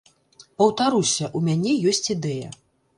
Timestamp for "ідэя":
2.19-2.49